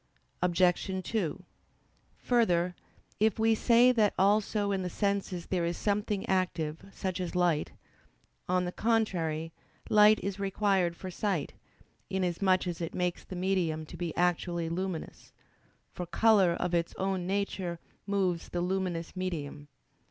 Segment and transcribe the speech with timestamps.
[0.41, 0.91] Obj.
[1.05, 1.43] 2:
[2.17, 2.73] Further,
[3.19, 7.73] if we say that also in the senses there is something active, such as light:
[8.49, 9.51] on the contrary,
[9.91, 11.53] light is required for sight,
[12.09, 15.33] inasmuch as it makes the medium to be actually luminous;
[15.91, 19.67] for color of its own nature moves the luminous medium.